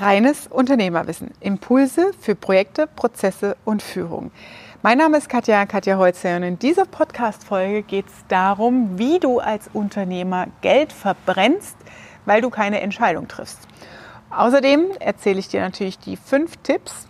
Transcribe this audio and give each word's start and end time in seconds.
Reines 0.00 0.46
Unternehmerwissen. 0.46 1.32
Impulse 1.40 2.12
für 2.18 2.34
Projekte, 2.34 2.86
Prozesse 2.86 3.56
und 3.66 3.82
Führung. 3.82 4.30
Mein 4.82 4.96
Name 4.96 5.18
ist 5.18 5.28
Katja, 5.28 5.66
Katja 5.66 5.98
Holzer 5.98 6.36
und 6.36 6.42
in 6.42 6.58
dieser 6.58 6.86
Podcast-Folge 6.86 7.82
geht 7.82 8.06
es 8.06 8.14
darum, 8.28 8.98
wie 8.98 9.18
du 9.18 9.40
als 9.40 9.68
Unternehmer 9.74 10.46
Geld 10.62 10.94
verbrennst, 10.94 11.76
weil 12.24 12.40
du 12.40 12.48
keine 12.48 12.80
Entscheidung 12.80 13.28
triffst. 13.28 13.58
Außerdem 14.30 14.86
erzähle 15.00 15.38
ich 15.38 15.48
dir 15.48 15.60
natürlich 15.60 15.98
die 15.98 16.16
fünf 16.16 16.56
Tipps 16.58 17.06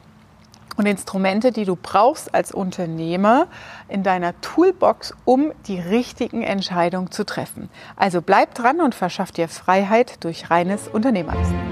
und 0.76 0.86
Instrumente, 0.86 1.52
die 1.52 1.66
du 1.66 1.76
brauchst 1.76 2.34
als 2.34 2.50
Unternehmer 2.50 3.46
in 3.88 4.02
deiner 4.02 4.40
Toolbox, 4.40 5.14
um 5.24 5.52
die 5.68 5.78
richtigen 5.78 6.42
Entscheidungen 6.42 7.12
zu 7.12 7.24
treffen. 7.24 7.68
Also 7.94 8.20
bleib 8.20 8.54
dran 8.54 8.80
und 8.80 8.96
verschaff 8.96 9.30
dir 9.30 9.48
Freiheit 9.48 10.24
durch 10.24 10.50
reines 10.50 10.88
Unternehmerwissen. 10.88 11.69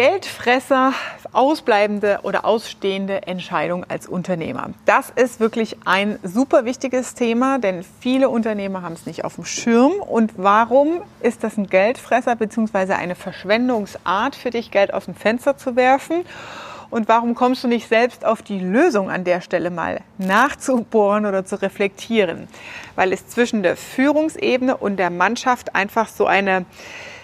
Geldfresser, 0.00 0.94
ausbleibende 1.32 2.20
oder 2.22 2.46
ausstehende 2.46 3.26
Entscheidung 3.26 3.84
als 3.86 4.06
Unternehmer. 4.06 4.70
Das 4.86 5.10
ist 5.10 5.40
wirklich 5.40 5.76
ein 5.84 6.18
super 6.22 6.64
wichtiges 6.64 7.12
Thema, 7.12 7.58
denn 7.58 7.84
viele 8.00 8.30
Unternehmer 8.30 8.80
haben 8.80 8.94
es 8.94 9.04
nicht 9.04 9.26
auf 9.26 9.34
dem 9.34 9.44
Schirm. 9.44 9.92
Und 9.92 10.32
warum 10.38 11.02
ist 11.20 11.44
das 11.44 11.58
ein 11.58 11.66
Geldfresser 11.66 12.34
bzw. 12.34 12.94
eine 12.94 13.14
Verschwendungsart 13.14 14.36
für 14.36 14.48
dich, 14.48 14.70
Geld 14.70 14.94
aus 14.94 15.04
dem 15.04 15.14
Fenster 15.14 15.58
zu 15.58 15.76
werfen? 15.76 16.24
Und 16.88 17.06
warum 17.06 17.34
kommst 17.34 17.62
du 17.64 17.68
nicht 17.68 17.86
selbst 17.86 18.24
auf 18.24 18.40
die 18.40 18.58
Lösung 18.58 19.10
an 19.10 19.24
der 19.24 19.42
Stelle 19.42 19.68
mal 19.68 20.00
nachzubohren 20.16 21.26
oder 21.26 21.44
zu 21.44 21.60
reflektieren? 21.60 22.48
Weil 22.94 23.12
es 23.12 23.28
zwischen 23.28 23.62
der 23.62 23.76
Führungsebene 23.76 24.78
und 24.78 24.96
der 24.96 25.10
Mannschaft 25.10 25.74
einfach 25.74 26.08
so 26.08 26.24
eine 26.24 26.64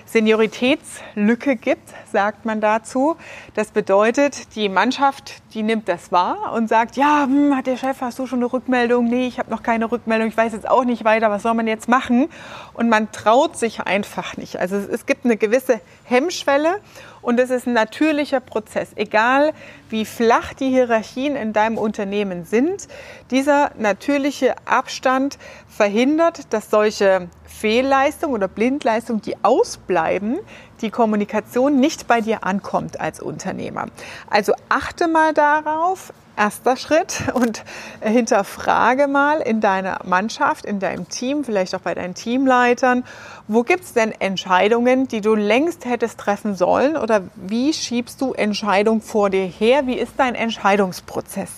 Senioritätslücke 0.06 1.56
gibt, 1.56 1.92
sagt 2.16 2.46
man 2.46 2.62
dazu. 2.62 3.16
Das 3.52 3.72
bedeutet, 3.72 4.56
die 4.56 4.70
Mannschaft, 4.70 5.42
die 5.52 5.62
nimmt 5.62 5.86
das 5.86 6.12
wahr 6.12 6.54
und 6.54 6.66
sagt, 6.66 6.96
ja, 6.96 7.24
hm, 7.24 7.54
hat 7.54 7.66
der 7.66 7.76
Chef, 7.76 8.00
hast 8.00 8.18
du 8.18 8.26
schon 8.26 8.38
eine 8.38 8.50
Rückmeldung? 8.50 9.04
Nee, 9.04 9.26
ich 9.26 9.38
habe 9.38 9.50
noch 9.50 9.62
keine 9.62 9.92
Rückmeldung, 9.92 10.28
ich 10.28 10.36
weiß 10.36 10.54
jetzt 10.54 10.66
auch 10.66 10.84
nicht 10.84 11.04
weiter, 11.04 11.28
was 11.28 11.42
soll 11.42 11.52
man 11.52 11.66
jetzt 11.66 11.90
machen? 11.90 12.30
Und 12.72 12.88
man 12.88 13.12
traut 13.12 13.58
sich 13.58 13.82
einfach 13.82 14.38
nicht. 14.38 14.58
Also 14.58 14.76
es 14.76 15.04
gibt 15.04 15.26
eine 15.26 15.36
gewisse 15.36 15.78
Hemmschwelle 16.04 16.80
und 17.20 17.38
es 17.38 17.50
ist 17.50 17.66
ein 17.66 17.74
natürlicher 17.74 18.40
Prozess. 18.40 18.92
Egal 18.96 19.52
wie 19.90 20.06
flach 20.06 20.54
die 20.54 20.70
Hierarchien 20.70 21.36
in 21.36 21.52
deinem 21.52 21.76
Unternehmen 21.76 22.46
sind, 22.46 22.88
dieser 23.30 23.72
natürliche 23.76 24.54
Abstand 24.64 25.36
verhindert, 25.68 26.50
dass 26.54 26.70
solche 26.70 27.28
Fehlleistungen 27.44 28.34
oder 28.34 28.48
Blindleistungen, 28.48 29.22
die 29.22 29.36
ausbleiben, 29.42 30.38
die 30.82 30.90
Kommunikation 30.90 31.78
nicht 31.80 32.06
bei 32.06 32.20
dir 32.20 32.44
ankommt 32.44 33.00
als 33.00 33.20
Unternehmer. 33.20 33.86
Also 34.28 34.52
achte 34.68 35.08
mal 35.08 35.34
darauf, 35.34 36.12
erster 36.36 36.76
Schritt 36.76 37.22
und 37.34 37.64
hinterfrage 38.00 39.08
mal 39.08 39.40
in 39.40 39.60
deiner 39.60 40.00
Mannschaft, 40.04 40.64
in 40.64 40.78
deinem 40.78 41.08
Team, 41.08 41.44
vielleicht 41.44 41.74
auch 41.74 41.80
bei 41.80 41.94
deinen 41.94 42.14
Teamleitern, 42.14 43.04
wo 43.48 43.62
gibt 43.62 43.84
es 43.84 43.92
denn 43.92 44.12
Entscheidungen, 44.12 45.08
die 45.08 45.20
du 45.20 45.34
längst 45.34 45.84
hättest 45.84 46.18
treffen 46.18 46.54
sollen 46.54 46.96
oder 46.96 47.22
wie 47.34 47.72
schiebst 47.72 48.20
du 48.20 48.32
Entscheidungen 48.32 49.00
vor 49.00 49.30
dir 49.30 49.46
her? 49.46 49.86
Wie 49.86 49.98
ist 49.98 50.12
dein 50.18 50.34
Entscheidungsprozess? 50.34 51.50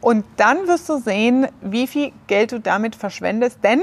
Und 0.00 0.24
dann 0.36 0.66
wirst 0.66 0.88
du 0.88 0.98
sehen, 0.98 1.46
wie 1.60 1.86
viel 1.86 2.12
Geld 2.26 2.50
du 2.50 2.58
damit 2.58 2.96
verschwendest, 2.96 3.58
denn 3.62 3.80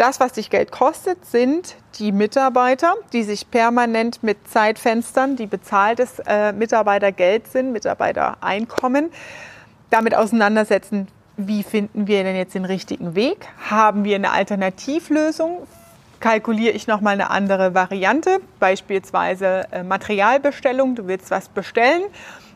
das, 0.00 0.18
was 0.18 0.32
dich 0.32 0.48
Geld 0.48 0.72
kostet, 0.72 1.26
sind 1.26 1.76
die 1.98 2.10
Mitarbeiter, 2.10 2.94
die 3.12 3.22
sich 3.22 3.50
permanent 3.50 4.22
mit 4.22 4.48
Zeitfenstern, 4.48 5.36
die 5.36 5.46
bezahltes 5.46 6.20
äh, 6.26 6.52
Mitarbeitergeld 6.52 7.46
sind, 7.48 7.72
Mitarbeitereinkommen, 7.72 9.10
damit 9.90 10.14
auseinandersetzen, 10.14 11.08
wie 11.36 11.62
finden 11.62 12.06
wir 12.06 12.22
denn 12.24 12.34
jetzt 12.34 12.54
den 12.54 12.64
richtigen 12.64 13.14
Weg? 13.14 13.46
Haben 13.68 14.04
wir 14.04 14.16
eine 14.16 14.30
Alternativlösung? 14.30 15.66
Kalkuliere 16.18 16.72
ich 16.74 16.86
nochmal 16.86 17.14
eine 17.14 17.30
andere 17.30 17.74
Variante, 17.74 18.40
beispielsweise 18.58 19.66
äh, 19.70 19.82
Materialbestellung, 19.82 20.94
du 20.94 21.08
willst 21.08 21.30
was 21.30 21.48
bestellen 21.50 22.04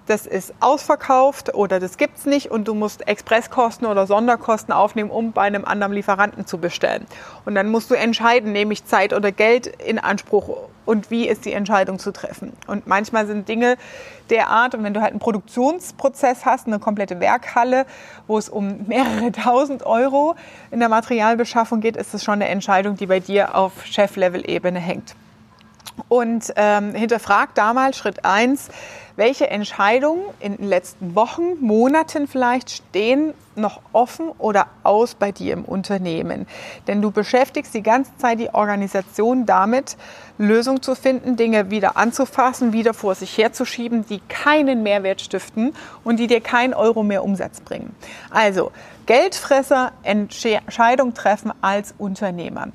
das 0.06 0.26
ist 0.26 0.52
ausverkauft 0.60 1.54
oder 1.54 1.80
das 1.80 1.96
gibt 1.96 2.18
es 2.18 2.26
nicht 2.26 2.50
und 2.50 2.68
du 2.68 2.74
musst 2.74 3.08
Expresskosten 3.08 3.86
oder 3.86 4.06
Sonderkosten 4.06 4.72
aufnehmen, 4.72 5.10
um 5.10 5.32
bei 5.32 5.42
einem 5.42 5.64
anderen 5.64 5.92
Lieferanten 5.92 6.46
zu 6.46 6.58
bestellen. 6.58 7.06
Und 7.44 7.54
dann 7.54 7.70
musst 7.70 7.90
du 7.90 7.94
entscheiden, 7.94 8.52
nehme 8.52 8.72
ich 8.72 8.84
Zeit 8.84 9.12
oder 9.12 9.32
Geld 9.32 9.66
in 9.66 9.98
Anspruch 9.98 10.68
und 10.86 11.10
wie 11.10 11.26
ist 11.26 11.46
die 11.46 11.52
Entscheidung 11.52 11.98
zu 11.98 12.12
treffen. 12.12 12.52
Und 12.66 12.86
manchmal 12.86 13.26
sind 13.26 13.48
Dinge 13.48 13.76
der 14.30 14.48
Art, 14.48 14.74
und 14.74 14.84
wenn 14.84 14.94
du 14.94 15.00
halt 15.00 15.12
einen 15.12 15.20
Produktionsprozess 15.20 16.44
hast, 16.44 16.66
eine 16.66 16.78
komplette 16.78 17.20
Werkhalle, 17.20 17.86
wo 18.26 18.36
es 18.36 18.48
um 18.48 18.86
mehrere 18.86 19.32
tausend 19.32 19.84
Euro 19.86 20.34
in 20.70 20.80
der 20.80 20.88
Materialbeschaffung 20.88 21.80
geht, 21.80 21.96
ist 21.96 22.12
das 22.12 22.22
schon 22.22 22.34
eine 22.34 22.48
Entscheidung, 22.48 22.96
die 22.96 23.06
bei 23.06 23.20
dir 23.20 23.54
auf 23.54 23.86
Chef-Level-Ebene 23.86 24.78
hängt. 24.78 25.14
Und 26.08 26.52
ähm, 26.56 26.94
hinterfragt 26.94 27.56
damals 27.56 27.96
Schritt 27.96 28.24
eins 28.24 28.68
welche 29.16 29.48
Entscheidungen 29.48 30.24
in 30.40 30.56
den 30.56 30.68
letzten 30.68 31.14
Wochen, 31.14 31.60
Monaten 31.60 32.26
vielleicht 32.26 32.70
stehen 32.70 33.32
noch 33.54 33.80
offen 33.92 34.30
oder 34.38 34.66
aus 34.82 35.14
bei 35.14 35.30
dir 35.30 35.52
im 35.52 35.64
Unternehmen? 35.64 36.48
Denn 36.88 37.00
du 37.00 37.12
beschäftigst 37.12 37.72
die 37.74 37.82
ganze 37.84 38.10
Zeit 38.16 38.40
die 38.40 38.52
Organisation 38.52 39.46
damit, 39.46 39.96
Lösungen 40.36 40.82
zu 40.82 40.96
finden, 40.96 41.36
Dinge 41.36 41.70
wieder 41.70 41.96
anzufassen, 41.96 42.72
wieder 42.72 42.92
vor 42.92 43.14
sich 43.14 43.38
herzuschieben, 43.38 44.04
die 44.04 44.20
keinen 44.28 44.82
Mehrwert 44.82 45.20
stiften 45.20 45.74
und 46.02 46.18
die 46.18 46.26
dir 46.26 46.40
keinen 46.40 46.74
Euro 46.74 47.04
mehr 47.04 47.22
Umsatz 47.22 47.60
bringen. 47.60 47.94
Also 48.30 48.72
Geldfresser 49.06 49.92
Entscheidung 50.02 51.14
treffen 51.14 51.52
als 51.60 51.94
Unternehmer. 51.98 52.68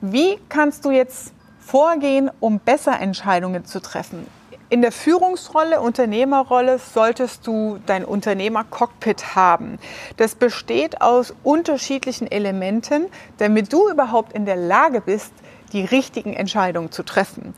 Wie 0.00 0.38
kannst 0.48 0.84
du 0.86 0.90
jetzt 0.90 1.34
vorgehen, 1.64 2.30
um 2.40 2.60
besser 2.60 3.00
Entscheidungen 3.00 3.64
zu 3.64 3.80
treffen? 3.80 4.26
In 4.70 4.82
der 4.82 4.92
Führungsrolle, 4.92 5.80
Unternehmerrolle 5.80 6.78
solltest 6.78 7.46
du 7.46 7.78
dein 7.86 8.04
Unternehmer-Cockpit 8.04 9.36
haben. 9.36 9.78
Das 10.16 10.34
besteht 10.34 11.00
aus 11.00 11.34
unterschiedlichen 11.44 12.30
Elementen, 12.30 13.06
damit 13.38 13.72
du 13.72 13.88
überhaupt 13.88 14.32
in 14.32 14.46
der 14.46 14.56
Lage 14.56 15.00
bist, 15.00 15.32
die 15.72 15.84
richtigen 15.84 16.32
Entscheidungen 16.32 16.90
zu 16.90 17.02
treffen. 17.02 17.54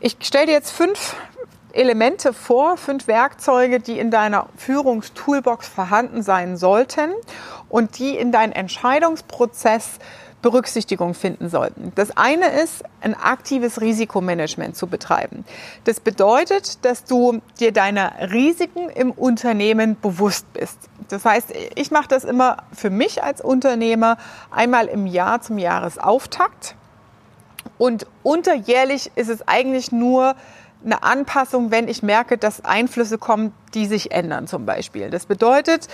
Ich 0.00 0.16
stelle 0.22 0.46
dir 0.46 0.52
jetzt 0.52 0.70
fünf 0.70 1.16
Elemente 1.72 2.32
vor, 2.32 2.76
fünf 2.76 3.06
Werkzeuge, 3.06 3.78
die 3.78 3.98
in 3.98 4.10
deiner 4.10 4.48
Führungstoolbox 4.56 5.68
vorhanden 5.68 6.22
sein 6.22 6.56
sollten 6.56 7.12
und 7.68 7.98
die 7.98 8.16
in 8.16 8.32
deinen 8.32 8.52
Entscheidungsprozess 8.52 9.98
Berücksichtigung 10.42 11.14
finden 11.14 11.48
sollten. 11.48 11.92
Das 11.96 12.16
eine 12.16 12.48
ist, 12.48 12.84
ein 13.00 13.14
aktives 13.14 13.80
Risikomanagement 13.80 14.76
zu 14.76 14.86
betreiben. 14.86 15.44
Das 15.84 16.00
bedeutet, 16.00 16.84
dass 16.84 17.04
du 17.04 17.40
dir 17.58 17.72
deiner 17.72 18.12
Risiken 18.32 18.88
im 18.88 19.10
Unternehmen 19.10 19.96
bewusst 20.00 20.52
bist. 20.52 20.78
Das 21.08 21.24
heißt, 21.24 21.52
ich 21.74 21.90
mache 21.90 22.08
das 22.08 22.24
immer 22.24 22.58
für 22.72 22.90
mich 22.90 23.22
als 23.22 23.40
Unternehmer 23.40 24.16
einmal 24.50 24.86
im 24.86 25.06
Jahr 25.06 25.40
zum 25.40 25.58
Jahresauftakt. 25.58 26.76
Und 27.76 28.06
unterjährlich 28.22 29.10
ist 29.16 29.28
es 29.28 29.46
eigentlich 29.46 29.90
nur 29.90 30.34
eine 30.84 31.02
Anpassung, 31.02 31.70
wenn 31.70 31.88
ich 31.88 32.02
merke, 32.02 32.38
dass 32.38 32.64
Einflüsse 32.64 33.18
kommen, 33.18 33.52
die 33.74 33.86
sich 33.86 34.12
ändern 34.12 34.46
zum 34.46 34.64
Beispiel. 34.64 35.10
Das 35.10 35.26
bedeutet, 35.26 35.88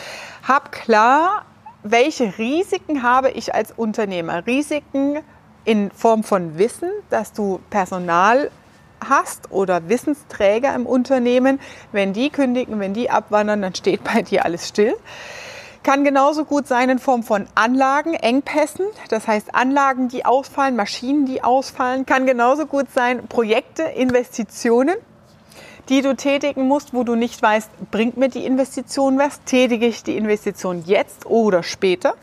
hab 0.47 0.73
klar, 0.73 1.47
welche 1.85 2.39
Risiken 2.39 3.03
habe 3.03 3.31
ich 3.31 3.55
als 3.55 3.71
Unternehmer? 3.71 4.47
Risiken 4.47 5.19
in 5.65 5.91
Form 5.91 6.25
von 6.25 6.59
Wissen, 6.59 6.91
dass 7.11 7.33
du 7.33 7.61
Personal 7.71 8.51
hast 9.07 9.53
oder 9.53 9.89
Wissensträger 9.89 10.75
im 10.75 10.87
Unternehmen. 10.87 11.61
Wenn 11.93 12.15
die 12.15 12.31
kündigen, 12.31 12.81
wenn 12.81 12.95
die 12.95 13.11
abwandern, 13.11 13.61
dann 13.63 13.75
steht 13.75 14.03
bei 14.03 14.23
dir 14.23 14.47
alles 14.47 14.67
still. 14.67 14.97
Kann 15.83 16.05
genauso 16.05 16.47
gut 16.47 16.67
sein 16.67 16.89
in 16.89 16.99
Form 16.99 17.23
von 17.23 17.47
Anlagen, 17.55 18.15
Engpässen, 18.15 18.87
das 19.11 19.29
heißt 19.29 19.55
Anlagen, 19.55 20.09
die 20.09 20.25
ausfallen, 20.25 20.77
Maschinen, 20.77 21.27
die 21.27 21.45
ausfallen. 21.45 22.07
Kann 22.07 22.25
genauso 22.25 22.65
gut 22.65 22.87
sein 22.95 23.27
Projekte, 23.29 23.83
Investitionen 23.83 24.95
die 25.89 26.03
du 26.03 26.15
tätigen 26.15 26.67
musst, 26.67 26.95
wo 26.95 27.05
du 27.05 27.15
nicht 27.15 27.41
weißt, 27.41 27.71
bringt 27.91 28.17
mir 28.17 28.29
die 28.29 28.45
Investition 28.45 29.19
was? 29.19 29.43
Tätige 29.45 29.87
ich 29.87 30.03
die 30.03 30.17
Investition 30.17 30.83
jetzt 30.87 31.27
oder 31.27 31.63
später? 31.63 32.15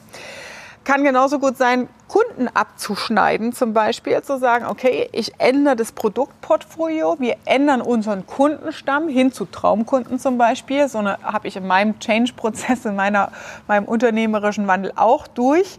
Kann 0.83 1.03
genauso 1.03 1.37
gut 1.37 1.57
sein, 1.57 1.87
Kunden 2.07 2.47
abzuschneiden, 2.47 3.53
zum 3.53 3.73
Beispiel 3.73 4.21
zu 4.23 4.39
sagen, 4.39 4.65
okay, 4.65 5.07
ich 5.11 5.33
ändere 5.37 5.75
das 5.75 5.91
Produktportfolio, 5.91 7.17
wir 7.19 7.37
ändern 7.45 7.81
unseren 7.81 8.25
Kundenstamm 8.25 9.07
hin 9.07 9.31
zu 9.31 9.45
Traumkunden 9.45 10.17
zum 10.17 10.39
Beispiel. 10.39 10.89
So 10.89 10.97
eine 10.97 11.19
habe 11.21 11.47
ich 11.47 11.55
in 11.55 11.67
meinem 11.67 11.99
Change-Prozess, 11.99 12.85
in 12.85 12.95
meiner, 12.95 13.31
meinem 13.67 13.85
unternehmerischen 13.85 14.67
Wandel 14.67 14.91
auch 14.95 15.27
durch. 15.27 15.77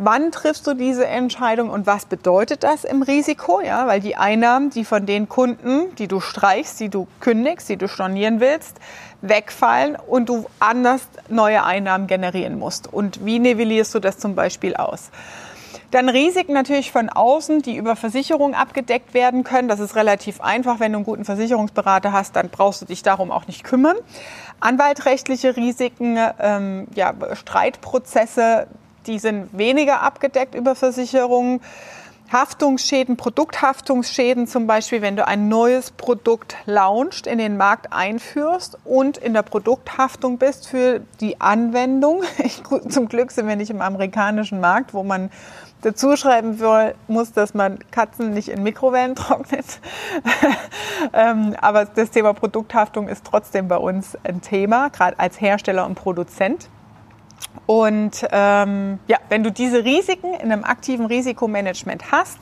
Wann 0.00 0.30
triffst 0.30 0.64
du 0.68 0.74
diese 0.74 1.08
Entscheidung 1.08 1.70
und 1.70 1.88
was 1.88 2.06
bedeutet 2.06 2.62
das 2.62 2.84
im 2.84 3.02
Risiko? 3.02 3.60
Ja, 3.60 3.88
weil 3.88 3.98
die 3.98 4.14
Einnahmen, 4.14 4.70
die 4.70 4.84
von 4.84 5.06
den 5.06 5.28
Kunden, 5.28 5.92
die 5.96 6.06
du 6.06 6.20
streichst, 6.20 6.78
die 6.78 6.88
du 6.88 7.08
kündigst, 7.18 7.68
die 7.68 7.76
du 7.76 7.88
stornieren 7.88 8.38
willst, 8.38 8.76
wegfallen 9.22 9.96
und 9.96 10.28
du 10.28 10.46
anders 10.60 11.08
neue 11.28 11.64
Einnahmen 11.64 12.06
generieren 12.06 12.60
musst. 12.60 12.92
Und 12.92 13.26
wie 13.26 13.40
nivellierst 13.40 13.92
du 13.92 13.98
das 13.98 14.18
zum 14.18 14.36
Beispiel 14.36 14.76
aus? 14.76 15.10
Dann 15.90 16.08
Risiken 16.08 16.52
natürlich 16.52 16.92
von 16.92 17.08
außen, 17.08 17.62
die 17.62 17.74
über 17.74 17.96
Versicherungen 17.96 18.54
abgedeckt 18.54 19.14
werden 19.14 19.42
können. 19.42 19.66
Das 19.66 19.80
ist 19.80 19.96
relativ 19.96 20.40
einfach. 20.40 20.78
Wenn 20.78 20.92
du 20.92 20.98
einen 20.98 21.06
guten 21.06 21.24
Versicherungsberater 21.24 22.12
hast, 22.12 22.36
dann 22.36 22.50
brauchst 22.50 22.80
du 22.82 22.86
dich 22.86 23.02
darum 23.02 23.32
auch 23.32 23.48
nicht 23.48 23.64
kümmern. 23.64 23.96
Anwaltrechtliche 24.60 25.56
Risiken, 25.56 26.16
ähm, 26.38 26.86
ja, 26.94 27.14
Streitprozesse, 27.32 28.68
die 29.08 29.18
sind 29.18 29.56
weniger 29.56 30.02
abgedeckt 30.02 30.54
über 30.54 30.74
Versicherungen. 30.74 31.60
Haftungsschäden, 32.30 33.16
Produkthaftungsschäden 33.16 34.46
zum 34.46 34.66
Beispiel, 34.66 35.00
wenn 35.00 35.16
du 35.16 35.26
ein 35.26 35.48
neues 35.48 35.90
Produkt 35.90 36.56
launcht, 36.66 37.26
in 37.26 37.38
den 37.38 37.56
Markt 37.56 37.90
einführst 37.90 38.76
und 38.84 39.16
in 39.16 39.32
der 39.32 39.40
Produkthaftung 39.42 40.36
bist 40.36 40.68
für 40.68 41.00
die 41.20 41.40
Anwendung. 41.40 42.22
Ich, 42.44 42.62
zum 42.90 43.08
Glück 43.08 43.30
sind 43.30 43.48
wir 43.48 43.56
nicht 43.56 43.70
im 43.70 43.80
amerikanischen 43.80 44.60
Markt, 44.60 44.92
wo 44.92 45.02
man 45.02 45.30
dazu 45.80 46.16
schreiben 46.16 46.58
muss, 47.06 47.32
dass 47.32 47.54
man 47.54 47.78
Katzen 47.90 48.34
nicht 48.34 48.48
in 48.48 48.62
Mikrowellen 48.62 49.14
trocknet. 49.14 49.80
Ähm, 51.12 51.54
aber 51.60 51.86
das 51.86 52.10
Thema 52.10 52.34
Produkthaftung 52.34 53.08
ist 53.08 53.24
trotzdem 53.24 53.68
bei 53.68 53.76
uns 53.76 54.18
ein 54.24 54.42
Thema, 54.42 54.90
gerade 54.90 55.18
als 55.18 55.40
Hersteller 55.40 55.86
und 55.86 55.94
Produzent. 55.94 56.68
Und 57.66 58.26
ähm, 58.30 58.98
ja, 59.08 59.18
wenn 59.28 59.42
du 59.42 59.52
diese 59.52 59.84
Risiken 59.84 60.32
in 60.34 60.52
einem 60.52 60.64
aktiven 60.64 61.06
Risikomanagement 61.06 62.10
hast, 62.10 62.38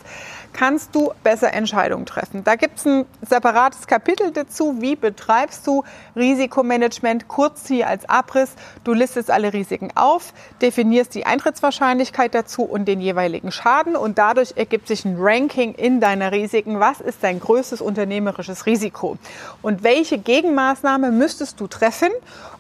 kannst 0.57 0.95
du 0.95 1.13
besser 1.23 1.53
Entscheidungen 1.53 2.07
treffen. 2.07 2.43
Da 2.43 2.55
gibt 2.55 2.79
es 2.79 2.87
ein 2.87 3.05
separates 3.21 3.87
Kapitel 3.87 4.31
dazu, 4.31 4.77
wie 4.81 4.97
betreibst 4.97 5.67
du 5.67 5.85
Risikomanagement, 6.15 7.29
kurz 7.29 7.69
hier 7.69 7.89
als 7.89 8.09
Abriss. 8.09 8.53
Du 8.83 8.95
listest 8.95 9.31
alle 9.31 9.53
Risiken 9.53 9.91
auf, 9.95 10.33
definierst 10.63 11.15
die 11.15 11.27
Eintrittswahrscheinlichkeit 11.27 12.35
dazu 12.35 12.63
und 12.63 12.87
den 12.87 13.03
jeweiligen 13.03 13.53
Schaden 13.53 13.97
und 13.97 14.17
dadurch 14.17 14.55
ergibt 14.57 14.89
sich 14.89 15.05
ein 15.05 15.17
Ranking 15.19 15.75
in 15.75 16.01
deiner 16.01 16.33
Risiken. 16.33 16.81
Was 16.81 17.01
ist 17.01 17.19
dein 17.23 17.39
größtes 17.39 17.83
unternehmerisches 17.83 18.65
Risiko? 18.65 19.19
Und 19.61 19.83
welche 19.83 20.17
Gegenmaßnahme 20.17 21.11
müsstest 21.11 21.61
du 21.61 21.67
treffen, 21.67 22.11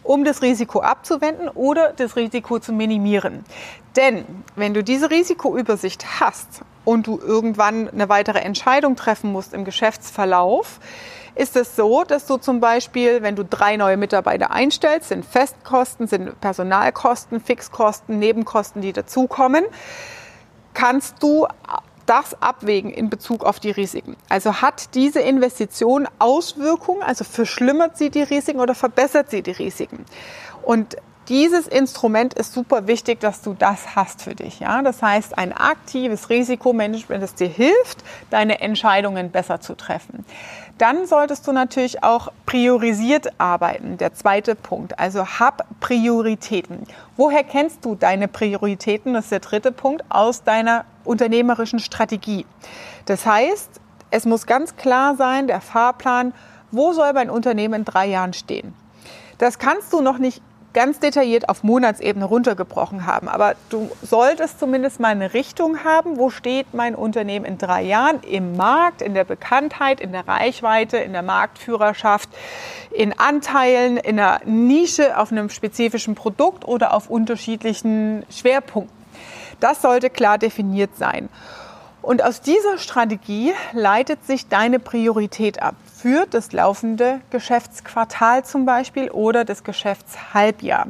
um 0.07 0.25
das 0.25 0.43
Risiko 0.43 0.81
abzuwenden 0.81 1.49
oder 1.49 1.93
das 1.93 2.17
Risiko 2.17 2.59
zu 2.59 2.73
minimieren? 2.73 3.45
Denn 3.97 4.25
wenn 4.55 4.75
du 4.75 4.83
diese 4.83 5.11
Risikoübersicht 5.11 6.21
hast 6.21 6.63
und 6.85 7.07
du 7.07 7.19
irgendwann 7.19 7.89
eine 7.89 8.09
weitere 8.09 8.39
Entscheidung 8.41 8.97
treffen 8.97 9.33
musst 9.33 9.55
im 9.55 9.65
Geschäftsverlauf, 9.65 10.81
ist 11.35 11.57
es 11.57 11.77
so, 11.77 12.03
dass 12.05 12.27
du 12.27 12.39
zum 12.39 12.61
Beispiel, 12.61 13.23
wenn 13.23 13.37
du 13.37 13.45
drei 13.45 13.77
neue 13.77 13.99
Mitarbeiter 13.99 14.51
einstellst, 14.51 15.11
sind 15.11 15.25
Festkosten, 15.25 16.07
sind 16.07 16.41
Personalkosten, 16.41 17.41
Fixkosten, 17.41 18.19
Nebenkosten, 18.19 18.81
die 18.81 18.93
dazukommen, 18.93 19.65
kannst 20.73 21.23
du 21.23 21.47
das 22.07 22.41
abwägen 22.41 22.91
in 22.91 23.11
Bezug 23.11 23.45
auf 23.45 23.61
die 23.61 23.71
Risiken. 23.71 24.17
Also 24.29 24.63
hat 24.63 24.95
diese 24.95 25.21
Investition 25.21 26.09
Auswirkungen, 26.19 27.03
also 27.03 27.25
verschlimmert 27.25 27.99
sie 27.99 28.11
die 28.11 28.23
Risiken 28.23 28.61
oder 28.61 28.75
verbessert 28.75 29.31
sie 29.31 29.43
die 29.43 29.51
Risiken? 29.51 30.05
Und 30.63 30.97
dieses 31.29 31.67
Instrument 31.67 32.35
ist 32.35 32.53
super 32.53 32.87
wichtig, 32.87 33.21
dass 33.21 33.43
du 33.43 33.55
das 33.55 33.97
hast 33.97 34.23
für 34.23 34.35
dich. 34.35 34.61
Ja? 34.61 34.83
Das 34.83 35.03
heißt, 35.03 35.37
ein 35.37 35.53
aktives 35.53 36.31
Risikomanagement, 36.31 37.23
das 37.23 37.35
dir 37.35 37.49
hilft, 37.49 38.05
deine 38.31 38.61
Entscheidungen 38.61 39.31
besser 39.31 39.61
zu 39.61 39.75
treffen. 39.75 40.25
Dann 40.79 41.07
solltest 41.07 41.47
du 41.47 41.53
natürlich 41.53 42.03
auch 42.05 42.29
priorisiert 42.45 43.29
arbeiten. 43.39 43.97
Der 43.97 44.15
zweite 44.15 44.55
Punkt. 44.55 44.99
Also 44.99 45.27
hab 45.27 45.67
Prioritäten. 45.81 46.87
Woher 47.17 47.45
kennst 47.45 47.85
du 47.85 47.95
deine 47.95 48.29
Prioritäten? 48.29 49.15
Das 49.15 49.25
ist 49.25 49.33
der 49.33 49.41
dritte 49.41 49.73
Punkt 49.73 50.05
aus 50.09 50.45
deiner 50.45 50.85
unternehmerischen 51.05 51.79
Strategie. 51.79 52.47
Das 53.07 53.25
heißt, 53.25 53.81
es 54.11 54.27
muss 54.27 54.47
ganz 54.47 54.77
klar 54.77 55.17
sein, 55.17 55.47
der 55.47 55.61
Fahrplan, 55.61 56.35
wo 56.71 56.93
soll 56.93 57.13
mein 57.13 57.31
Unternehmen 57.31 57.75
in 57.75 57.85
drei 57.85 58.07
Jahren 58.07 58.33
stehen? 58.33 58.75
Das 59.39 59.59
kannst 59.59 59.93
du 59.93 60.01
noch 60.01 60.19
nicht 60.19 60.43
ganz 60.77 61.01
detailliert 61.01 61.49
auf 61.49 61.63
Monatsebene 61.63 62.27
runtergebrochen 62.27 63.07
haben. 63.07 63.29
Aber 63.29 63.55
du 63.71 63.91
solltest 64.03 64.61
zumindest 64.61 65.01
mal 65.01 65.09
eine 65.09 65.33
Richtung 65.33 65.85
haben, 65.85 66.19
wo 66.19 66.29
steht 66.29 66.75
mein 66.75 66.95
Unternehmen 66.95 67.47
in 67.47 67.57
drei 67.57 67.83
Jahren 67.83 68.21
im 68.21 68.59
Markt, 68.59 69.01
in 69.01 69.15
der 69.15 69.25
Bekanntheit, 69.25 70.03
in 70.03 70.13
der 70.13 70.29
Reichweite, 70.29 70.99
in 70.99 71.15
der 71.15 71.23
Marktführerschaft, 71.23 72.29
in 72.91 73.19
Anteilen, 73.19 73.97
in 73.97 74.21
einer 74.21 74.43
Nische, 74.45 75.19
auf 75.19 75.33
einem 75.33 75.49
spezifischen 75.49 76.15
Produkt 76.15 76.69
oder 76.69 76.93
auf 76.93 77.09
unterschiedlichen 77.09 78.27
Schwerpunkten. 78.29 78.95
Das 79.61 79.81
sollte 79.81 80.11
klar 80.11 80.37
definiert 80.37 80.91
sein. 80.99 81.31
Und 82.03 82.23
aus 82.23 82.43
dieser 82.43 82.77
Strategie 82.77 83.55
leitet 83.73 84.27
sich 84.27 84.49
deine 84.49 84.79
Priorität 84.79 85.63
ab 85.63 85.75
für 85.97 86.27
das 86.27 86.53
laufende 86.53 87.21
Geschäftsquartal 87.31 88.45
zum 88.45 88.67
Beispiel 88.67 89.11
oder 89.11 89.47
das 89.47 89.65
Geschäftshalbjahr. 89.65 90.89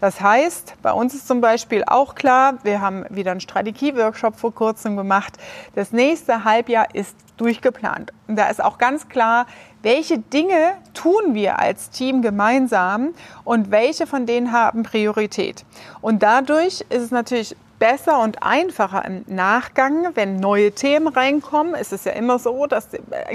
Das 0.00 0.22
heißt, 0.22 0.76
bei 0.80 0.92
uns 0.92 1.14
ist 1.14 1.28
zum 1.28 1.42
Beispiel 1.42 1.84
auch 1.86 2.14
klar, 2.14 2.54
wir 2.62 2.80
haben 2.80 3.04
wieder 3.10 3.32
einen 3.32 3.40
Strategieworkshop 3.40 4.36
vor 4.36 4.54
kurzem 4.54 4.96
gemacht. 4.96 5.34
Das 5.74 5.92
nächste 5.92 6.44
Halbjahr 6.44 6.94
ist 6.94 7.14
durchgeplant. 7.36 8.14
Und 8.28 8.36
da 8.36 8.48
ist 8.48 8.64
auch 8.64 8.78
ganz 8.78 9.10
klar, 9.10 9.44
welche 9.82 10.18
Dinge 10.18 10.72
tun 10.94 11.34
wir 11.34 11.58
als 11.58 11.90
Team 11.90 12.22
gemeinsam 12.22 13.14
und 13.44 13.70
welche 13.70 14.06
von 14.06 14.24
denen 14.24 14.52
haben 14.52 14.84
Priorität. 14.84 15.66
Und 16.00 16.22
dadurch 16.22 16.80
ist 16.88 17.02
es 17.02 17.10
natürlich 17.10 17.56
besser 17.78 18.20
und 18.20 18.42
einfacher 18.42 19.04
im 19.04 19.24
Nachgang, 19.26 20.08
wenn 20.14 20.36
neue 20.36 20.72
Themen 20.72 21.08
reinkommen. 21.08 21.74
Es 21.74 21.92
ist 21.92 22.06
ja 22.06 22.12
immer 22.12 22.38
so, 22.38 22.66
dass 22.66 22.88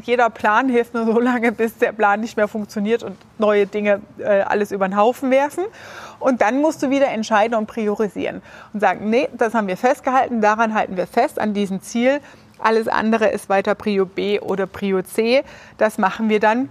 jeder 0.04 0.30
Plan 0.30 0.70
hilft 0.70 0.94
nur 0.94 1.06
so 1.06 1.20
lange, 1.20 1.52
bis 1.52 1.78
der 1.78 1.92
Plan 1.92 2.22
nicht 2.22 2.38
mehr 2.38 2.48
funktioniert 2.48 3.04
und 3.04 3.18
neue 3.38 3.68
Dinge 3.68 4.02
äh, 4.18 4.42
alles 4.42 4.72
über 4.72 4.88
den 4.88 4.98
Haufen 4.98 5.32
werfen. 5.32 5.64
Und 6.20 6.42
dann 6.42 6.62
musst 6.62 6.82
du 6.84 6.90
wieder 6.90 7.10
entscheiden 7.10 7.56
und 7.56 7.68
priorisieren 7.68 8.42
und 8.74 8.80
sagen, 8.80 9.10
nee, 9.10 9.30
das 9.38 9.54
haben 9.54 9.68
wir 9.68 9.78
festgehalten, 9.78 10.42
daran 10.42 10.74
halten 10.74 10.98
wir 10.98 11.08
fest, 11.08 11.40
an 11.40 11.54
diesem 11.54 11.82
Ziel. 11.82 12.20
Alles 12.60 12.88
andere 12.88 13.28
ist 13.28 13.50
weiter 13.50 13.76
Prio 13.76 14.06
B 14.06 14.40
oder 14.40 14.68
Prio 14.68 15.02
C. 15.02 15.44
Das 15.78 15.98
machen 15.98 16.30
wir 16.30 16.40
dann 16.40 16.70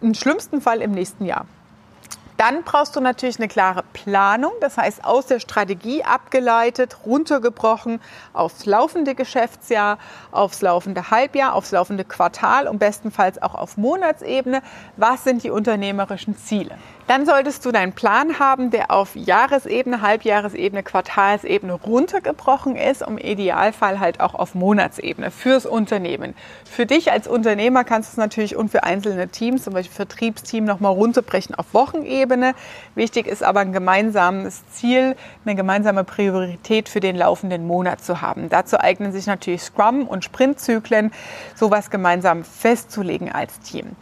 im 0.00 0.14
schlimmsten 0.14 0.60
Fall 0.60 0.80
im 0.82 0.92
nächsten 0.92 1.24
Jahr. 1.24 1.46
Dann 2.40 2.62
brauchst 2.62 2.96
du 2.96 3.00
natürlich 3.00 3.38
eine 3.38 3.48
klare 3.48 3.84
Planung, 3.92 4.52
das 4.62 4.78
heißt 4.78 5.04
aus 5.04 5.26
der 5.26 5.40
Strategie 5.40 6.04
abgeleitet, 6.04 6.96
runtergebrochen 7.04 8.00
aufs 8.32 8.64
laufende 8.64 9.14
Geschäftsjahr, 9.14 9.98
aufs 10.30 10.62
laufende 10.62 11.10
Halbjahr, 11.10 11.52
aufs 11.52 11.70
laufende 11.72 12.02
Quartal 12.02 12.66
und 12.66 12.78
bestenfalls 12.78 13.42
auch 13.42 13.54
auf 13.54 13.76
Monatsebene. 13.76 14.62
Was 14.96 15.24
sind 15.24 15.44
die 15.44 15.50
unternehmerischen 15.50 16.34
Ziele? 16.34 16.78
Dann 17.10 17.26
solltest 17.26 17.66
du 17.66 17.72
deinen 17.72 17.92
Plan 17.92 18.38
haben, 18.38 18.70
der 18.70 18.92
auf 18.92 19.16
Jahresebene, 19.16 20.00
Halbjahresebene, 20.00 20.84
Quartalsebene 20.84 21.72
runtergebrochen 21.72 22.76
ist, 22.76 23.04
um 23.04 23.18
Idealfall 23.18 23.98
halt 23.98 24.20
auch 24.20 24.36
auf 24.36 24.54
Monatsebene 24.54 25.32
fürs 25.32 25.66
Unternehmen. 25.66 26.34
Für 26.64 26.86
dich 26.86 27.10
als 27.10 27.26
Unternehmer 27.26 27.82
kannst 27.82 28.10
du 28.10 28.12
es 28.12 28.16
natürlich 28.16 28.54
und 28.54 28.70
für 28.70 28.84
einzelne 28.84 29.26
Teams, 29.26 29.64
zum 29.64 29.72
Beispiel 29.72 29.92
Vertriebsteam, 29.92 30.64
nochmal 30.64 30.92
runterbrechen 30.92 31.56
auf 31.56 31.74
Wochenebene. 31.74 32.54
Wichtig 32.94 33.26
ist 33.26 33.42
aber 33.42 33.58
ein 33.58 33.72
gemeinsames 33.72 34.62
Ziel, 34.70 35.16
eine 35.44 35.56
gemeinsame 35.56 36.04
Priorität 36.04 36.88
für 36.88 37.00
den 37.00 37.16
laufenden 37.16 37.66
Monat 37.66 38.04
zu 38.04 38.20
haben. 38.20 38.48
Dazu 38.50 38.78
eignen 38.78 39.10
sich 39.10 39.26
natürlich 39.26 39.62
Scrum 39.62 40.06
und 40.06 40.24
Sprintzyklen, 40.24 41.10
sowas 41.56 41.90
gemeinsam 41.90 42.44
festzulegen 42.44 43.32
als 43.32 43.58
Team. 43.58 43.96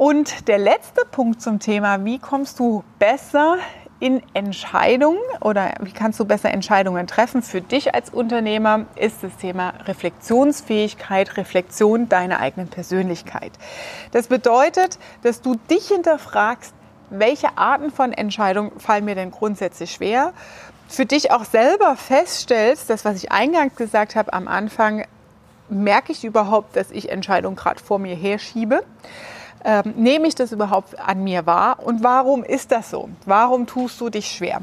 Und 0.00 0.48
der 0.48 0.56
letzte 0.56 1.04
Punkt 1.04 1.42
zum 1.42 1.58
Thema, 1.58 2.06
wie 2.06 2.18
kommst 2.18 2.58
du 2.58 2.82
besser 2.98 3.58
in 3.98 4.22
Entscheidungen 4.32 5.20
oder 5.42 5.74
wie 5.80 5.92
kannst 5.92 6.18
du 6.18 6.24
besser 6.24 6.50
Entscheidungen 6.50 7.06
treffen 7.06 7.42
für 7.42 7.60
dich 7.60 7.94
als 7.94 8.08
Unternehmer, 8.08 8.86
ist 8.96 9.22
das 9.22 9.36
Thema 9.36 9.74
Reflexionsfähigkeit, 9.84 11.36
Reflexion 11.36 12.08
deiner 12.08 12.40
eigenen 12.40 12.68
Persönlichkeit. 12.68 13.52
Das 14.12 14.28
bedeutet, 14.28 14.98
dass 15.22 15.42
du 15.42 15.56
dich 15.68 15.88
hinterfragst, 15.88 16.72
welche 17.10 17.58
Arten 17.58 17.90
von 17.90 18.14
Entscheidungen 18.14 18.80
fallen 18.80 19.04
mir 19.04 19.16
denn 19.16 19.30
grundsätzlich 19.30 19.92
schwer 19.92 20.32
für 20.88 21.04
dich 21.04 21.30
auch 21.30 21.44
selber 21.44 21.94
feststellst, 21.94 22.88
das, 22.88 23.04
was 23.04 23.16
ich 23.16 23.32
eingangs 23.32 23.76
gesagt 23.76 24.16
habe 24.16 24.32
am 24.32 24.48
Anfang, 24.48 25.04
merke 25.68 26.12
ich 26.12 26.24
überhaupt, 26.24 26.74
dass 26.74 26.90
ich 26.90 27.10
Entscheidungen 27.10 27.54
gerade 27.54 27.80
vor 27.80 27.98
mir 27.98 28.16
herschiebe? 28.16 28.82
Ähm, 29.64 29.94
nehme 29.96 30.26
ich 30.26 30.34
das 30.34 30.52
überhaupt 30.52 30.98
an 30.98 31.22
mir 31.22 31.46
wahr? 31.46 31.78
Und 31.84 32.02
warum 32.02 32.44
ist 32.44 32.72
das 32.72 32.90
so? 32.90 33.08
Warum 33.26 33.66
tust 33.66 34.00
du 34.00 34.08
dich 34.08 34.26
schwer? 34.26 34.62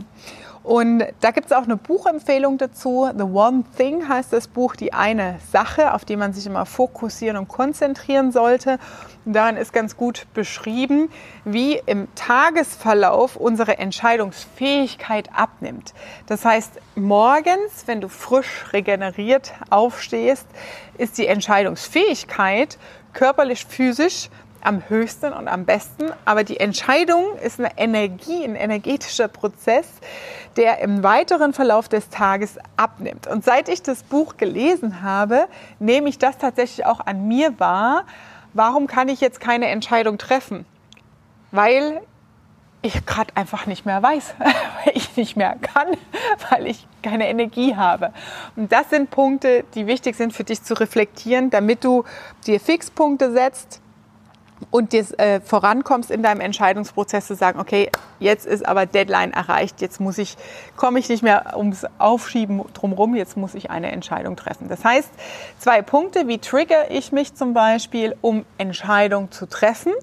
Und 0.67 1.05
da 1.21 1.31
gibt 1.31 1.45
es 1.45 1.53
auch 1.53 1.63
eine 1.63 1.77
Buchempfehlung 1.77 2.57
dazu. 2.57 3.09
The 3.15 3.23
One 3.23 3.63
Thing 3.77 4.09
heißt 4.09 4.33
das 4.33 4.49
Buch, 4.49 4.75
die 4.75 4.91
eine 4.91 5.39
Sache, 5.49 5.93
auf 5.93 6.03
die 6.03 6.17
man 6.17 6.33
sich 6.33 6.45
immer 6.45 6.65
fokussieren 6.65 7.37
und 7.37 7.47
konzentrieren 7.47 8.33
sollte. 8.33 8.77
Und 9.23 9.31
darin 9.31 9.55
ist 9.55 9.71
ganz 9.71 9.95
gut 9.95 10.27
beschrieben, 10.33 11.09
wie 11.45 11.81
im 11.85 12.13
Tagesverlauf 12.15 13.37
unsere 13.37 13.77
Entscheidungsfähigkeit 13.77 15.29
abnimmt. 15.33 15.93
Das 16.25 16.43
heißt, 16.43 16.81
morgens, 16.95 17.83
wenn 17.85 18.01
du 18.01 18.09
frisch 18.09 18.65
regeneriert 18.73 19.53
aufstehst, 19.69 20.47
ist 20.97 21.17
die 21.17 21.27
Entscheidungsfähigkeit 21.27 22.77
körperlich, 23.13 23.65
physisch 23.65 24.29
am 24.61 24.83
höchsten 24.87 25.33
und 25.33 25.47
am 25.47 25.65
besten. 25.65 26.05
Aber 26.25 26.43
die 26.43 26.59
Entscheidung 26.59 27.37
ist 27.43 27.59
eine 27.59 27.77
Energie, 27.77 28.43
ein 28.43 28.55
energetischer 28.55 29.27
Prozess, 29.27 29.87
der 30.55 30.79
im 30.79 31.03
weiteren 31.03 31.53
Verlauf 31.53 31.87
des 31.87 32.09
Tages 32.09 32.57
abnimmt. 32.75 33.27
Und 33.27 33.43
seit 33.43 33.69
ich 33.69 33.81
das 33.81 34.03
Buch 34.03 34.37
gelesen 34.37 35.01
habe, 35.01 35.47
nehme 35.79 36.09
ich 36.09 36.17
das 36.17 36.37
tatsächlich 36.37 36.85
auch 36.85 36.99
an 37.05 37.27
mir 37.27 37.59
wahr. 37.59 38.05
Warum 38.53 38.87
kann 38.87 39.09
ich 39.09 39.21
jetzt 39.21 39.39
keine 39.39 39.67
Entscheidung 39.67 40.17
treffen? 40.17 40.65
Weil 41.51 42.01
ich 42.81 43.05
gerade 43.05 43.35
einfach 43.35 43.65
nicht 43.65 43.85
mehr 43.85 44.01
weiß, 44.01 44.35
weil 44.39 44.95
ich 44.95 45.15
nicht 45.17 45.35
mehr 45.35 45.55
kann, 45.61 45.89
weil 46.49 46.67
ich 46.67 46.87
keine 47.03 47.27
Energie 47.27 47.75
habe. 47.75 48.13
Und 48.55 48.71
das 48.71 48.89
sind 48.89 49.09
Punkte, 49.09 49.63
die 49.75 49.87
wichtig 49.87 50.15
sind 50.15 50.33
für 50.33 50.43
dich 50.43 50.63
zu 50.63 50.73
reflektieren, 50.73 51.49
damit 51.49 51.83
du 51.83 52.03
dir 52.45 52.59
Fixpunkte 52.59 53.31
setzt, 53.31 53.81
und 54.71 54.93
dir 54.93 55.05
äh, 55.19 55.39
vorankommst 55.39 56.11
in 56.11 56.23
deinem 56.23 56.41
Entscheidungsprozess 56.41 57.27
zu 57.27 57.35
sagen, 57.35 57.59
okay, 57.59 57.89
jetzt 58.19 58.45
ist 58.45 58.65
aber 58.65 58.85
Deadline 58.85 59.31
erreicht, 59.33 59.81
jetzt 59.81 59.99
muss 59.99 60.17
ich, 60.17 60.37
komme 60.75 60.99
ich 60.99 61.09
nicht 61.09 61.23
mehr 61.23 61.53
ums 61.55 61.85
Aufschieben 61.97 62.61
drumherum, 62.73 63.15
jetzt 63.15 63.37
muss 63.37 63.55
ich 63.55 63.69
eine 63.69 63.91
Entscheidung 63.91 64.35
treffen. 64.35 64.67
Das 64.67 64.83
heißt, 64.83 65.09
zwei 65.59 65.81
Punkte, 65.81 66.27
wie 66.27 66.39
trigger 66.39 66.91
ich 66.91 67.11
mich 67.11 67.35
zum 67.35 67.53
Beispiel, 67.53 68.15
um 68.21 68.45
Entscheidungen 68.57 69.31
zu 69.31 69.45
treffen. 69.45 69.93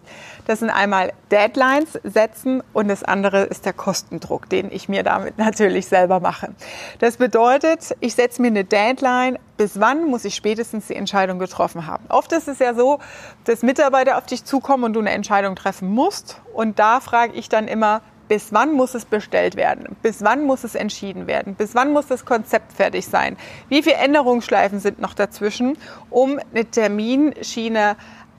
Das 0.46 0.60
sind 0.60 0.70
einmal 0.70 1.12
Deadlines 1.30 1.98
setzen 2.04 2.62
und 2.72 2.88
das 2.88 3.02
andere 3.02 3.44
ist 3.44 3.64
der 3.64 3.72
Kostendruck, 3.72 4.48
den 4.48 4.70
ich 4.70 4.88
mir 4.88 5.02
damit 5.02 5.38
natürlich 5.38 5.86
selber 5.86 6.20
mache. 6.20 6.50
Das 6.98 7.16
bedeutet, 7.16 7.94
ich 8.00 8.14
setze 8.14 8.42
mir 8.42 8.48
eine 8.48 8.64
Deadline, 8.64 9.38
bis 9.56 9.80
wann 9.80 10.04
muss 10.04 10.24
ich 10.24 10.34
spätestens 10.34 10.88
die 10.88 10.96
Entscheidung 10.96 11.38
getroffen 11.38 11.86
haben. 11.86 12.04
Oft 12.08 12.32
ist 12.32 12.48
es 12.48 12.58
ja 12.58 12.74
so, 12.74 12.98
dass 13.44 13.62
Mitarbeiter 13.62 14.18
auf 14.18 14.26
dich 14.26 14.43
zukommen 14.44 14.84
und 14.84 14.92
du 14.92 15.00
eine 15.00 15.10
Entscheidung 15.10 15.56
treffen 15.56 15.88
musst. 15.88 16.40
Und 16.52 16.78
da 16.78 17.00
frage 17.00 17.34
ich 17.34 17.48
dann 17.48 17.68
immer, 17.68 18.02
bis 18.28 18.52
wann 18.52 18.72
muss 18.72 18.94
es 18.94 19.04
bestellt 19.04 19.56
werden? 19.56 19.96
Bis 20.02 20.22
wann 20.22 20.44
muss 20.44 20.64
es 20.64 20.74
entschieden 20.74 21.26
werden? 21.26 21.54
Bis 21.54 21.74
wann 21.74 21.92
muss 21.92 22.06
das 22.06 22.24
Konzept 22.24 22.72
fertig 22.72 23.06
sein? 23.06 23.36
Wie 23.68 23.82
viele 23.82 23.96
Änderungsschleifen 23.96 24.80
sind 24.80 24.98
noch 24.98 25.14
dazwischen, 25.14 25.76
um 26.10 26.38
eine 26.52 26.64
Terminschiene 26.64 27.96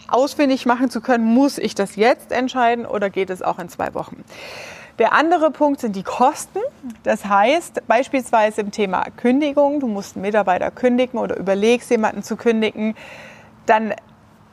ausfindig 0.08 0.66
machen 0.66 0.90
zu 0.90 1.02
können? 1.02 1.26
Muss 1.26 1.58
ich 1.58 1.76
das 1.76 1.96
jetzt 1.96 2.32
entscheiden 2.32 2.86
oder 2.86 3.10
geht 3.10 3.30
es 3.30 3.42
auch 3.42 3.60
in 3.60 3.70
zwei 3.70 3.94
Wochen? 3.94 4.24
Der 4.98 5.12
andere 5.12 5.52
Punkt 5.52 5.82
sind 5.82 5.96
die 5.96 6.04
Kosten. 6.04 6.60
Das 7.04 7.26
heißt, 7.26 7.86
beispielsweise 7.86 8.62
im 8.62 8.72
Thema 8.72 9.04
Kündigung, 9.18 9.82
du 9.82 9.88
musst 9.88 10.16
einen 10.16 10.22
Mitarbeiter 10.22 10.72
kündigen 10.72 11.20
oder 11.20 11.36
überlegst, 11.38 11.92
jemanden 11.92 12.24
zu 12.24 12.38
kündigen, 12.38 12.96
dann 13.66 13.94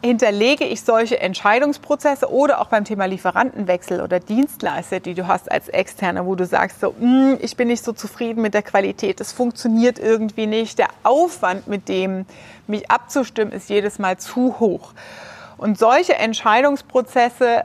hinterlege 0.03 0.65
ich 0.65 0.83
solche 0.83 1.21
Entscheidungsprozesse 1.21 2.31
oder 2.31 2.61
auch 2.61 2.67
beim 2.67 2.85
Thema 2.85 3.07
Lieferantenwechsel 3.07 4.01
oder 4.01 4.19
Dienstleister, 4.19 5.01
die 5.01 5.15
du 5.15 5.29
hast 5.29 5.51
als 5.51 5.69
Externe, 5.69 6.27
wo 6.27 6.35
du 6.35 6.45
sagst, 6.45 6.81
so, 6.81 6.95
mm, 6.99 7.35
ich 7.41 7.57
bin 7.57 7.69
nicht 7.69 7.85
so 7.85 7.93
zufrieden 7.93 8.43
mit 8.43 8.55
der 8.55 8.63
Qualität, 8.63 9.21
es 9.21 9.33
funktioniert 9.33 9.99
irgendwie 9.99 10.47
nicht, 10.47 10.79
der 10.79 10.89
Aufwand 11.05 11.69
mit 11.69 11.89
dem, 11.89 12.27
mich 12.67 12.91
abzustimmen, 12.91 13.53
ist 13.53 13.71
jedes 13.71 13.99
Mal 13.99 14.19
zu 14.19 14.59
hoch. 14.59 14.93
Und 15.57 15.79
solche 15.79 16.15
Entscheidungsprozesse 16.15 17.63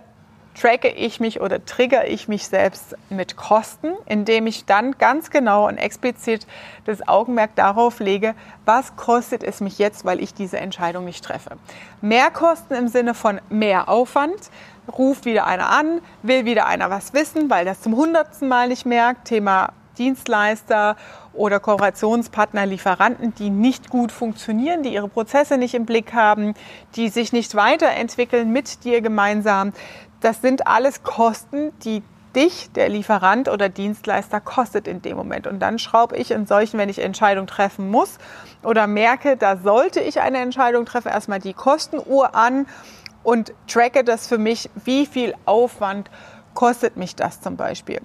tracke 0.60 0.90
ich 0.90 1.20
mich 1.20 1.42
oder 1.42 1.64
trigger 1.66 2.08
ich 2.08 2.28
mich 2.28 2.48
selbst 2.48 2.96
mit 3.10 3.38
Kosten, 3.38 3.94
indem 4.06 4.48
ich 4.48 4.66
dann 4.66 4.98
ganz 4.98 5.30
genau 5.30 5.68
und 5.68 5.78
explizit 5.78 6.48
das 6.86 7.08
Augenmerk 7.08 7.56
darauf 7.56 8.00
lege, 8.00 8.34
was 8.66 8.96
kostet 8.96 9.44
es 9.44 9.62
mich 9.62 9.78
jetzt, 9.78 10.06
weil 10.06 10.22
ich 10.22 10.34
diese 10.34 10.58
Entscheidung 10.58 11.06
nicht 11.06 11.24
treffe. 11.24 11.58
Mehr 12.02 12.32
Kosten 12.32 12.74
im 12.74 12.88
Sinne 12.88 13.14
von 13.14 13.40
mehr 13.50 13.90
Aufwand, 13.90 14.50
ruft 14.98 15.26
wieder 15.26 15.46
einer 15.46 15.70
an, 15.70 16.02
will 16.24 16.46
wieder 16.46 16.66
einer 16.66 16.90
was 16.90 17.14
wissen, 17.14 17.50
weil 17.50 17.66
das 17.66 17.82
zum 17.82 17.96
hundertsten 17.96 18.48
Mal 18.48 18.70
nicht 18.70 18.86
merkt, 18.86 19.26
Thema 19.26 19.74
Dienstleister 19.98 20.96
oder 21.34 21.60
Kooperationspartner, 21.60 22.66
Lieferanten, 22.66 23.34
die 23.36 23.50
nicht 23.50 23.90
gut 23.90 24.12
funktionieren, 24.12 24.84
die 24.84 24.94
ihre 24.94 25.08
Prozesse 25.08 25.58
nicht 25.58 25.74
im 25.74 25.86
Blick 25.86 26.14
haben, 26.14 26.54
die 26.96 27.10
sich 27.10 27.34
nicht 27.34 27.56
weiterentwickeln 27.56 28.52
mit 28.52 28.84
dir 28.84 29.02
gemeinsam 29.02 29.74
das 30.22 30.42
sind 30.42 30.68
alles 30.68 31.04
Kosten, 31.04 31.72
die 31.84 32.04
dich, 32.36 32.72
der 32.72 32.90
Lieferant 32.90 33.50
oder 33.50 33.68
Dienstleister, 33.68 34.40
kostet 34.40 34.88
in 34.88 35.02
dem 35.02 35.18
Moment. 35.18 35.48
Und 35.48 35.60
dann 35.60 35.80
schraube 35.80 36.16
ich 36.18 36.32
in 36.32 36.46
solchen, 36.46 36.78
wenn 36.78 36.90
ich 36.90 37.00
Entscheidungen 37.00 37.48
treffen 37.48 37.90
muss 37.90 38.18
oder 38.64 38.86
merke, 38.86 39.38
da 39.38 39.58
sollte 39.58 40.00
ich 40.00 40.22
eine 40.22 40.40
Entscheidung 40.40 40.86
treffen, 40.86 41.10
erstmal 41.10 41.40
die 41.40 41.54
Kostenuhr 41.54 42.36
an 42.36 42.68
und 43.24 43.54
tracke 43.68 44.04
das 44.04 44.28
für 44.28 44.38
mich, 44.38 44.70
wie 44.86 45.06
viel 45.06 45.34
Aufwand 45.46 46.12
kostet 46.54 46.96
mich 46.96 47.16
das 47.16 47.42
zum 47.42 47.58
Beispiel. 47.58 48.02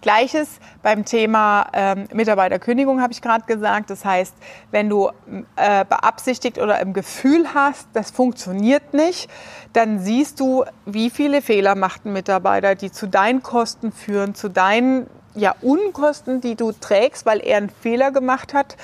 Gleiches 0.00 0.60
beim 0.82 1.04
Thema 1.04 1.66
ähm, 1.72 2.08
Mitarbeiterkündigung 2.12 3.00
habe 3.00 3.12
ich 3.12 3.22
gerade 3.22 3.44
gesagt. 3.46 3.90
Das 3.90 4.04
heißt, 4.04 4.34
wenn 4.70 4.88
du 4.88 5.10
äh, 5.56 5.84
beabsichtigt 5.84 6.58
oder 6.58 6.80
im 6.80 6.92
Gefühl 6.92 7.54
hast, 7.54 7.88
das 7.92 8.10
funktioniert 8.10 8.94
nicht, 8.94 9.30
dann 9.72 9.98
siehst 9.98 10.40
du, 10.40 10.64
wie 10.86 11.10
viele 11.10 11.42
Fehler 11.42 11.74
macht 11.74 12.04
ein 12.04 12.12
Mitarbeiter, 12.12 12.74
die 12.74 12.90
zu 12.90 13.06
deinen 13.06 13.42
Kosten 13.42 13.92
führen, 13.92 14.34
zu 14.34 14.48
deinen 14.48 15.06
ja, 15.34 15.54
Unkosten, 15.60 16.40
die 16.40 16.56
du 16.56 16.72
trägst, 16.72 17.26
weil 17.26 17.40
er 17.40 17.58
einen 17.58 17.70
Fehler 17.70 18.10
gemacht 18.10 18.54
hat, 18.54 18.76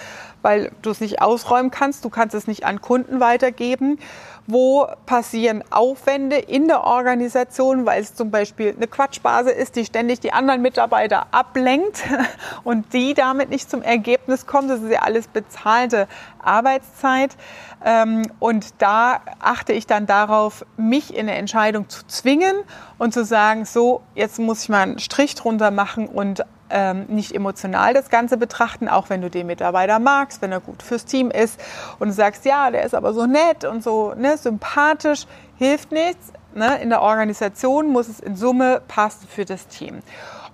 weil 0.43 0.71
du 0.83 0.91
es 0.91 1.01
nicht 1.01 1.21
ausräumen 1.21 1.71
kannst, 1.71 2.05
du 2.05 2.11
kannst 2.11 2.35
es 2.35 2.47
nicht 2.47 2.65
an 2.65 2.81
Kunden 2.81 3.19
weitergeben 3.21 3.99
wo 4.47 4.87
passieren 5.07 5.65
Aufwände 5.71 6.37
in 6.37 6.69
der 6.69 6.85
Organisation, 6.85 7.87
weil 7.87 8.03
es 8.03 8.15
zum 8.15 8.31
Beispiel 8.31 8.75
eine 8.77 8.87
Quatschbase 8.87 9.51
ist, 9.51 9.77
die 9.77 9.85
ständig 9.85 10.21
die 10.21 10.33
anderen 10.33 10.61
Mitarbeiter 10.61 11.27
ablenkt 11.31 12.03
und 12.65 12.93
die 12.93 13.15
damit 13.15 13.51
nicht 13.51 13.71
zum 13.71 13.83
Ergebnis 13.83 14.47
kommen. 14.47 14.69
Das 14.69 14.83
ist 14.83 14.91
ja 14.91 15.01
alles 15.01 15.29
bezahlte 15.29 16.09
Arbeitszeit. 16.43 17.37
Ähm, 17.85 18.31
und 18.39 18.83
da 18.83 19.21
achte 19.41 19.73
ich 19.73 19.87
dann 19.87 20.07
darauf, 20.07 20.65
mich 20.77 21.15
in 21.15 21.29
eine 21.29 21.37
Entscheidung 21.37 21.89
zu 21.89 22.07
zwingen 22.07 22.57
und 22.99 23.15
zu 23.15 23.25
sagen, 23.25 23.65
so, 23.65 24.03
jetzt 24.15 24.39
muss 24.39 24.65
ich 24.65 24.69
mal 24.69 24.83
einen 24.83 24.99
Strich 24.99 25.35
drunter 25.35 25.71
machen 25.71 26.07
und 26.07 26.45
ähm, 26.71 27.07
nicht 27.09 27.35
emotional 27.35 27.95
das 27.95 28.11
Ganze 28.11 28.37
betrachten, 28.37 28.89
auch 28.89 29.11
wenn 29.11 29.21
du 29.21 29.31
den 29.31 29.47
Mitarbeiter 29.47 29.99
magst, 29.99 30.43
wenn 30.43 30.53
er 30.53 30.61
gut 30.61 30.83
fürs 30.83 31.05
Team 31.05 31.31
ist 31.31 31.61
und 31.99 32.09
du 32.09 32.15
sagst, 32.15 32.45
ja, 32.45 32.71
der 32.71 32.85
ist 32.85 32.95
aber 32.95 33.13
so 33.13 33.27
nett 33.27 33.65
und 33.65 33.83
so 33.83 34.15
ne, 34.15 34.37
sympathisch, 34.37 35.27
hilft 35.57 35.93
nichts. 35.93 36.33
Ne? 36.55 36.81
In 36.83 36.91
der 36.91 37.03
Organisation 37.03 37.89
muss 37.89 38.09
es 38.09 38.21
in 38.21 38.37
Summe 38.37 38.83
passen 38.87 39.27
für 39.29 39.45
das 39.45 39.67
Team. 39.69 40.01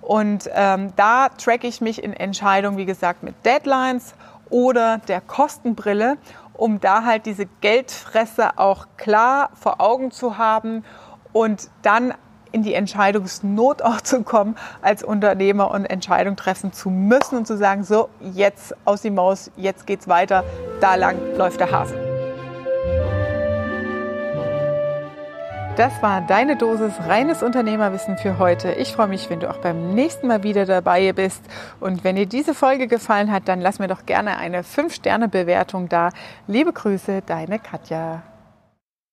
Und 0.01 0.49
ähm, 0.53 0.93
da 0.95 1.29
tracke 1.29 1.67
ich 1.67 1.79
mich 1.79 2.03
in 2.03 2.13
Entscheidungen, 2.13 2.77
wie 2.77 2.85
gesagt, 2.85 3.23
mit 3.23 3.35
Deadlines 3.45 4.13
oder 4.49 4.97
der 5.07 5.21
Kostenbrille, 5.21 6.17
um 6.53 6.79
da 6.79 7.05
halt 7.05 7.25
diese 7.25 7.45
Geldfresse 7.61 8.57
auch 8.57 8.87
klar 8.97 9.51
vor 9.53 9.79
Augen 9.79 10.11
zu 10.11 10.37
haben 10.37 10.83
und 11.33 11.69
dann 11.81 12.13
in 12.51 12.63
die 12.63 12.73
Entscheidungsnot 12.73 13.81
auch 13.83 14.01
zu 14.01 14.23
kommen, 14.23 14.55
als 14.81 15.03
Unternehmer 15.03 15.71
und 15.71 15.85
Entscheidungen 15.85 16.37
treffen 16.37 16.73
zu 16.73 16.89
müssen 16.89 17.37
und 17.37 17.47
zu 17.47 17.57
sagen, 17.57 17.83
so, 17.83 18.09
jetzt 18.33 18.75
aus 18.85 19.01
die 19.01 19.11
Maus, 19.11 19.51
jetzt 19.57 19.87
geht's 19.87 20.07
weiter, 20.07 20.43
da 20.79 20.95
lang 20.95 21.17
läuft 21.37 21.59
der 21.59 21.71
Hase. 21.71 22.11
Das 25.77 26.01
war 26.01 26.21
deine 26.21 26.57
Dosis 26.57 26.93
reines 27.07 27.41
Unternehmerwissen 27.41 28.17
für 28.17 28.37
heute. 28.37 28.73
Ich 28.73 28.91
freue 28.91 29.07
mich, 29.07 29.29
wenn 29.29 29.39
du 29.39 29.49
auch 29.49 29.57
beim 29.57 29.95
nächsten 29.95 30.27
Mal 30.27 30.43
wieder 30.43 30.65
dabei 30.65 31.13
bist. 31.13 31.41
Und 31.79 32.03
wenn 32.03 32.17
dir 32.17 32.25
diese 32.25 32.53
Folge 32.53 32.87
gefallen 32.87 33.31
hat, 33.31 33.47
dann 33.47 33.61
lass 33.61 33.79
mir 33.79 33.87
doch 33.87 34.05
gerne 34.05 34.37
eine 34.37 34.63
5-Sterne-Bewertung 34.63 35.87
da. 35.87 36.09
Liebe 36.45 36.73
Grüße, 36.73 37.23
deine 37.25 37.57
Katja. 37.57 38.21